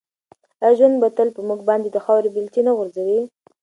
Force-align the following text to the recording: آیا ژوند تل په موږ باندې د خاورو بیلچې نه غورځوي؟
آیا 0.63 0.71
ژوند 0.77 0.97
تل 1.17 1.29
په 1.35 1.41
موږ 1.47 1.59
باندې 1.69 1.89
د 1.91 1.97
خاورو 2.05 2.33
بیلچې 2.35 2.61
نه 2.67 2.71
غورځوي؟ 2.77 3.19